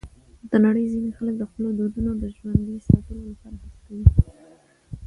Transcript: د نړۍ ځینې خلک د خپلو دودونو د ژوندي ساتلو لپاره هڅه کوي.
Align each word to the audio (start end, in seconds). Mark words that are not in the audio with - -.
د 0.49 0.53
نړۍ 0.65 0.85
ځینې 0.93 1.09
خلک 1.17 1.35
د 1.39 1.43
خپلو 1.49 1.69
دودونو 1.79 2.11
د 2.17 2.23
ژوندي 2.35 2.75
ساتلو 2.87 3.21
لپاره 3.31 3.55
هڅه 3.61 3.77
کوي. 3.85 4.07